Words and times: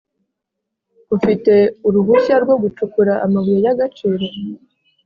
Ufite 1.15 1.53
uruhushya 1.87 2.35
rwo 2.43 2.55
gucukura 2.63 3.13
amabuye 3.25 3.59
y’agaciro‽ 3.65 4.25